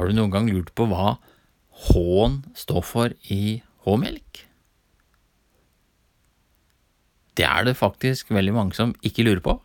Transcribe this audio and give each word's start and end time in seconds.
Har 0.00 0.08
du 0.08 0.16
noen 0.16 0.32
gang 0.32 0.46
lurt 0.48 0.70
på 0.72 0.86
hva 0.88 1.18
H-en 1.90 2.38
står 2.56 2.84
for 2.88 3.12
i 3.28 3.60
H-melk? 3.84 4.46
Det 7.36 7.44
er 7.44 7.68
det 7.68 7.76
faktisk 7.76 8.32
veldig 8.32 8.54
mange 8.56 8.78
som 8.78 8.94
ikke 9.04 9.26
lurer 9.28 9.42
på. 9.44 9.58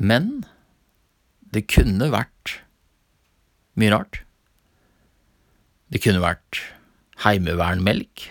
Men 0.00 0.46
det 1.52 1.66
kunne 1.68 2.08
vært 2.08 2.56
mye 3.76 3.92
rart. 3.92 4.22
Det 5.92 6.00
kunne 6.00 6.24
vært 6.24 6.64
heimevernmelk, 7.26 8.30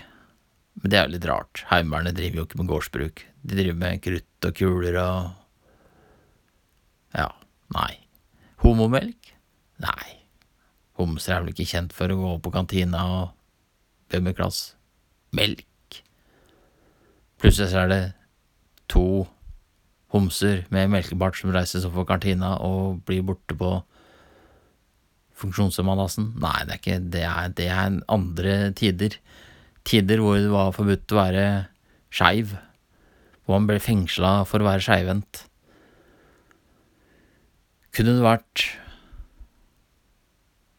men 0.81 0.89
det 0.89 0.97
er 0.97 1.05
jo 1.05 1.13
litt 1.19 1.29
rart. 1.29 1.65
Heimevernet 1.69 2.17
driver 2.17 2.41
jo 2.41 2.49
ikke 2.49 2.63
med 2.63 2.73
gårdsbruk. 2.73 3.25
De 3.45 3.53
driver 3.53 3.81
med 3.85 4.01
krutt 4.01 4.49
og 4.49 4.57
kuler 4.57 5.01
og 5.05 5.33
Ja, 7.13 7.29
nei. 7.77 7.91
Homomelk? 8.65 9.35
Nei. 9.85 10.26
Homser 10.97 11.35
er 11.35 11.43
vel 11.43 11.53
ikke 11.53 11.69
kjent 11.69 11.93
for 11.95 12.11
å 12.11 12.19
gå 12.19 12.35
på 12.45 12.53
kantina 12.53 13.03
og 13.19 13.33
be 14.11 14.21
med 14.23 14.37
glass 14.37 14.71
melk. 15.35 16.01
Plutselig 17.37 17.69
så 17.73 17.83
er 17.83 17.91
det 17.91 18.03
to 18.89 19.27
homser 20.13 20.63
med 20.73 20.89
melkebart 20.93 21.37
som 21.37 21.51
reises 21.53 21.85
opp 21.85 21.97
for 21.99 22.07
kantina 22.09 22.55
og 22.63 23.03
blir 23.05 23.25
borte 23.27 23.57
på 23.57 23.75
funksjonshemmadassen. 25.37 26.31
Nei, 26.41 26.61
det 26.65 26.73
er 26.73 26.81
ikke 26.81 26.99
det 27.13 27.25
er, 27.27 27.51
det 27.57 27.67
er 27.69 27.99
andre 28.09 28.55
tider. 28.77 29.19
Tider 29.87 30.23
hvor 30.23 30.39
det 30.39 30.49
var 30.51 30.73
forbudt 30.75 31.13
å 31.13 31.19
være 31.19 31.45
skeiv. 32.09 32.55
Hvor 33.45 33.59
man 33.59 33.69
ble 33.69 33.77
fengsla 33.83 34.41
for 34.49 34.63
å 34.63 34.69
være 34.71 34.83
skeivhendt. 34.87 35.43
Kunne 37.95 38.17
det 38.17 38.25
vært 38.25 38.65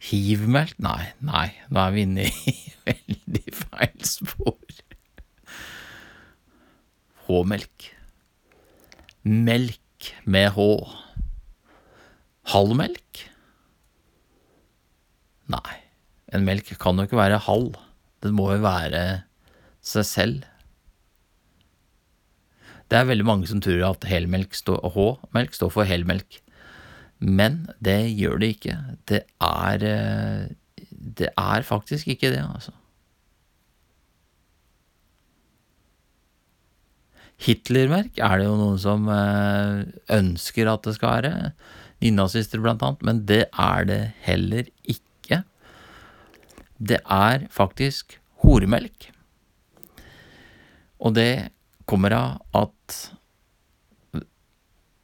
hivmelk? 0.08 0.76
Nei, 0.82 1.10
nei, 1.24 1.48
nå 1.68 1.82
er 1.82 1.94
vi 1.94 2.04
inne 2.06 2.28
i 2.28 2.54
veldig 2.88 3.44
feil 3.56 4.06
spor. 4.08 4.78
H-melk. 7.28 7.90
Melk 9.28 10.12
med 10.24 10.54
H. 10.56 10.68
Halvmelk? 12.48 13.24
Nei, 15.52 15.76
en 16.32 16.44
melk 16.44 16.70
kan 16.80 16.96
jo 16.96 17.08
ikke 17.08 17.20
være 17.20 17.42
halv. 17.48 17.76
Den 18.24 18.36
må 18.36 18.50
jo 18.54 18.62
være 18.64 19.02
seg 19.84 20.06
selv. 20.08 20.46
Det 22.88 22.96
er 22.96 23.08
veldig 23.08 23.26
mange 23.28 23.48
som 23.48 23.60
tror 23.60 23.84
at 23.90 24.06
helmelk 24.08 24.56
står, 24.56 24.80
H-melk 24.94 25.56
står 25.56 25.72
for 25.74 25.88
helmelk. 25.88 26.40
Men 27.18 27.64
det 27.82 27.98
gjør 28.14 28.38
det 28.42 28.52
ikke. 28.56 28.76
Det 29.10 29.22
er 29.42 29.86
Det 31.18 31.28
er 31.36 31.62
faktisk 31.62 32.08
ikke 32.08 32.30
det, 32.30 32.42
altså. 32.42 32.72
Hitlermerk 37.38 38.18
er 38.18 38.38
det 38.38 38.46
jo 38.48 38.56
noen 38.58 38.78
som 38.82 39.06
ønsker 40.10 40.70
at 40.70 40.82
det 40.86 40.94
skal 40.96 41.12
være. 41.18 41.52
Nynazister, 42.02 42.58
blant 42.62 42.82
annet. 42.82 43.04
Men 43.06 43.22
det 43.26 43.44
er 43.52 43.86
det 43.86 44.00
heller 44.26 44.66
ikke. 44.82 45.42
Det 46.78 46.98
er 47.04 47.46
faktisk 47.50 48.18
horemelk. 48.42 49.10
Og 50.98 51.14
det 51.14 51.50
kommer 51.86 52.14
av 52.14 52.64
at 52.66 52.98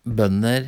bønder 0.05 0.67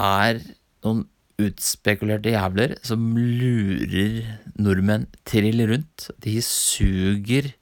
er 0.00 0.40
noen 0.84 1.06
utspekulerte 1.40 2.34
jævler 2.34 2.76
som 2.84 3.12
lurer 3.16 4.26
nordmenn 4.60 5.06
trill 5.28 5.62
rundt. 5.70 6.10
De 6.20 6.36
suger 6.44 7.52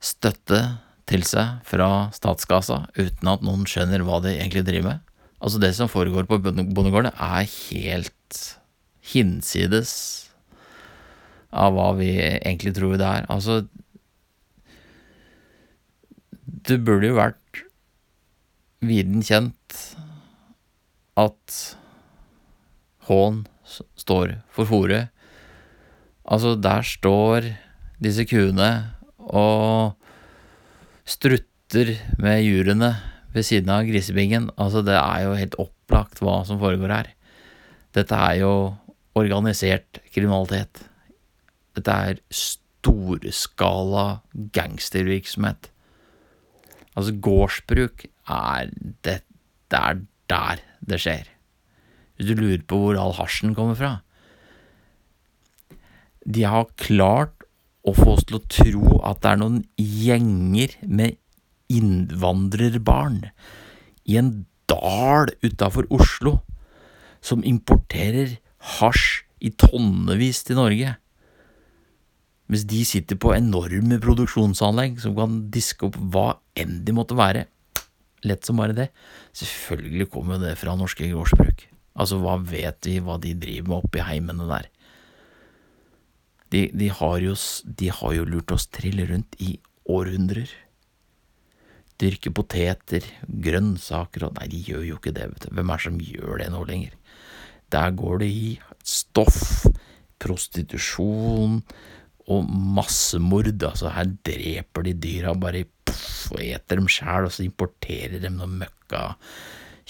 støtte 0.00 0.60
til 1.10 1.24
seg 1.26 1.60
fra 1.66 2.08
statskassa 2.14 2.84
uten 2.98 3.30
at 3.32 3.44
noen 3.44 3.66
skjønner 3.68 4.04
hva 4.06 4.20
de 4.24 4.34
egentlig 4.36 4.64
driver 4.68 4.92
med. 4.92 5.06
Altså, 5.40 5.60
det 5.60 5.72
som 5.76 5.88
foregår 5.88 6.26
på 6.28 6.38
bondegården, 6.44 7.14
er 7.16 7.48
helt 7.48 8.40
hinsides 9.12 9.92
av 11.50 11.74
hva 11.74 11.90
vi 11.98 12.12
egentlig 12.20 12.74
tror 12.76 12.98
det 13.00 13.06
er. 13.08 13.24
Altså 13.32 13.64
Det 16.68 16.76
burde 16.84 17.08
jo 17.08 17.16
vært 17.16 17.64
viden 18.84 19.24
kjent 19.24 19.78
at 21.18 21.56
H-en 23.08 23.44
står 23.98 24.36
for 24.54 24.68
fòret. 24.68 25.10
Altså, 26.30 26.54
der 26.54 26.82
står 26.86 27.48
disse 28.02 28.24
kuene 28.28 28.70
og 29.18 29.96
strutter 31.08 31.96
med 32.20 32.44
jurene 32.44 32.92
ved 33.34 33.46
siden 33.46 33.72
av 33.72 33.86
grisebingen. 33.88 34.50
Altså, 34.58 34.82
det 34.86 34.96
er 34.98 35.24
jo 35.26 35.38
helt 35.38 35.58
opplagt 35.62 36.22
hva 36.22 36.40
som 36.46 36.60
foregår 36.62 36.94
her. 36.94 37.10
Dette 37.96 38.14
er 38.14 38.40
jo 38.42 38.54
organisert 39.18 40.00
kriminalitet. 40.14 40.84
Dette 41.74 41.90
er 41.90 42.22
storskala 42.30 44.06
gangstervirksomhet. 44.54 45.70
Altså, 46.94 47.14
gårdsbruk 47.22 48.06
er 48.30 48.70
det, 49.06 49.20
det 49.70 49.78
er 49.80 50.02
der 50.30 50.62
det 50.86 51.00
skjer. 51.02 51.26
Hvis 52.16 52.30
du 52.30 52.38
lurer 52.38 52.62
på 52.68 52.78
hvor 52.78 52.98
all 53.00 53.16
hasjen 53.18 53.54
kommer 53.56 53.78
fra. 53.78 53.92
De 56.26 56.44
har 56.44 56.68
klart 56.80 57.46
å 57.86 57.94
få 57.96 58.14
oss 58.14 58.26
til 58.28 58.38
å 58.38 58.46
tro 58.52 59.00
at 59.08 59.22
det 59.24 59.32
er 59.32 59.40
noen 59.40 59.60
gjenger 59.80 60.76
med 60.84 61.16
innvandrerbarn 61.72 63.22
i 64.10 64.18
en 64.20 64.32
dal 64.70 65.30
utafor 65.44 65.88
Oslo 65.94 66.40
som 67.24 67.44
importerer 67.46 68.38
hasj 68.78 69.22
i 69.40 69.52
tonnevis 69.56 70.42
til 70.44 70.60
Norge. 70.60 70.96
Mens 72.50 72.66
de 72.68 72.82
sitter 72.84 73.18
på 73.20 73.32
enorme 73.36 74.00
produksjonsanlegg 74.02 75.00
som 75.02 75.16
kan 75.16 75.38
diske 75.54 75.88
opp 75.88 75.96
hva 76.12 76.26
enn 76.58 76.82
de 76.84 76.94
måtte 76.96 77.16
være. 77.18 77.46
Lett 78.26 78.44
som 78.44 78.60
bare 78.60 78.76
det. 78.76 78.90
Selvfølgelig 79.36 80.10
kommer 80.12 80.40
det 80.42 80.56
fra 80.60 80.76
norske 80.76 81.08
gårdsbruk. 81.08 81.66
Altså, 82.00 82.20
hva 82.22 82.36
vet 82.38 82.86
vi 82.86 83.00
hva 83.02 83.16
de 83.20 83.34
driver 83.38 83.68
med 83.68 83.78
oppi 83.84 84.04
heimene 84.04 84.46
der? 84.50 84.68
De, 86.50 86.64
de, 86.74 86.88
har 86.90 87.20
jo, 87.22 87.36
de 87.64 87.90
har 87.94 88.16
jo 88.16 88.26
lurt 88.26 88.52
oss 88.54 88.66
trille 88.74 89.06
rundt 89.10 89.36
i 89.42 89.54
århundrer. 89.90 90.50
Dyrke 92.00 92.32
poteter, 92.34 93.04
grønnsaker 93.28 94.26
og 94.26 94.38
Nei, 94.38 94.48
de 94.50 94.62
gjør 94.70 94.86
jo 94.88 94.98
ikke 94.98 95.14
det, 95.14 95.28
vet 95.34 95.46
du. 95.46 95.54
Hvem 95.54 95.70
er 95.70 95.78
det 95.78 95.86
som 95.86 96.00
gjør 96.00 96.40
det 96.40 96.48
nå 96.54 96.64
lenger? 96.66 96.96
Der 97.70 97.94
går 97.94 98.22
det 98.22 98.30
i 98.34 98.50
stoff, 98.82 99.66
prostitusjon 100.20 101.60
og 102.30 102.50
massemord. 102.78 103.52
Altså, 103.52 103.92
her 103.94 104.10
dreper 104.26 104.88
de 104.88 104.96
dyra 105.06 105.36
bare 105.38 105.66
puff, 105.90 106.30
og 106.34 106.42
eter 106.44 106.80
dem 106.80 106.88
sjæl, 106.90 107.26
og 107.26 107.34
så 107.34 107.44
importerer 107.46 108.22
dem 108.22 108.38
noe 108.38 108.50
møkka 108.62 109.14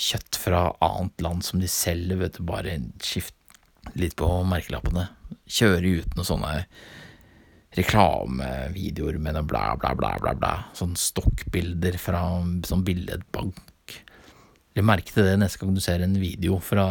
kjøtt 0.01 0.39
fra 0.41 0.71
annet 0.85 1.25
land 1.25 1.45
som 1.45 1.61
de 1.61 1.69
selger, 1.71 2.21
vet 2.21 2.39
du, 2.39 2.45
bare 2.49 2.79
skift 3.05 3.37
litt 3.99 4.17
på 4.19 4.29
merkelappene. 4.49 5.09
Kjøre 5.51 6.01
ut 6.01 6.17
noen 6.17 6.29
sånne 6.29 6.55
reklamevideoer 7.79 9.21
med 9.23 9.37
noe 9.37 9.47
bla, 9.47 9.75
bla, 9.81 9.93
bla, 9.99 10.15
bla, 10.23 10.35
bla. 10.39 10.55
Sånn 10.77 10.97
stokkbilder 10.99 11.99
fra 12.01 12.23
sånn 12.67 12.87
billedbank. 12.87 13.61
Legg 14.77 14.87
merke 14.87 15.13
til 15.15 15.27
det 15.27 15.37
neste 15.41 15.61
gang 15.61 15.75
du 15.77 15.83
ser 15.83 16.03
en 16.05 16.17
video 16.21 16.59
fra 16.63 16.87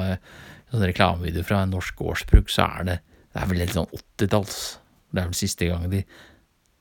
sånn 0.69 0.85
reklamevideo 0.85 1.45
fra 1.47 1.63
en 1.63 1.73
norsk 1.73 1.97
gårdsbruk, 1.99 2.51
så 2.51 2.67
er 2.79 2.89
det 2.91 2.99
det 3.29 3.43
er 3.43 3.49
vel 3.51 3.59
litt 3.61 3.75
sånn 3.75 3.91
åttitalls. 3.93 4.59
Det 5.13 5.21
er 5.21 5.27
vel 5.29 5.37
siste 5.37 5.67
gang 5.69 5.85
de 5.91 6.01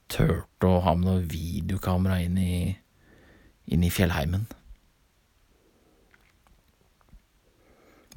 turte 0.08 0.68
å 0.68 0.80
ha 0.84 0.94
med 0.96 1.08
noe 1.08 1.24
videokamera 1.28 2.20
inn 2.24 2.38
i, 2.40 2.76
inn 3.68 3.84
i 3.84 3.92
fjellheimen. 3.92 4.46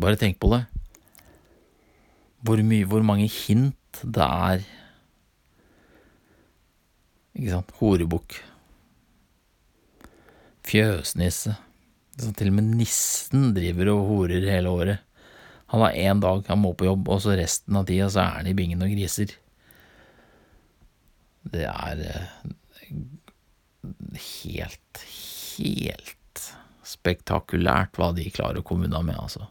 Bare 0.01 0.17
tenk 0.19 0.39
på 0.41 0.49
det. 0.53 0.63
Hvor, 2.41 2.61
mye, 2.65 2.87
hvor 2.89 3.03
mange 3.05 3.27
hint 3.29 3.77
det 4.01 4.23
er 4.25 4.63
Ikke 7.37 7.51
sant? 7.51 7.75
Horebukk. 7.79 8.39
Fjøsnisse. 10.67 11.53
Så 12.17 12.31
til 12.37 12.51
og 12.51 12.57
med 12.57 12.73
nissen 12.79 13.51
driver 13.55 13.93
og 13.93 14.09
horer 14.09 14.49
hele 14.51 14.73
året. 14.73 15.05
Han 15.71 15.85
har 15.85 15.95
én 15.95 16.19
dag 16.19 16.43
han 16.49 16.59
må 16.59 16.73
på 16.75 16.89
jobb, 16.89 17.07
og 17.07 17.21
så 17.23 17.37
resten 17.39 17.77
av 17.79 17.85
tida 17.87 18.09
så 18.11 18.25
er 18.25 18.33
han 18.41 18.49
i 18.51 18.55
bingen 18.57 18.83
og 18.83 18.91
griser. 18.91 19.31
Det 21.41 21.65
er 21.65 22.03
helt, 24.43 25.05
helt 25.57 26.43
spektakulært 26.85 27.97
hva 27.97 28.11
de 28.15 28.27
klarer 28.33 28.61
å 28.61 28.65
komme 28.67 28.89
unna 28.89 29.01
med, 29.05 29.17
altså. 29.17 29.47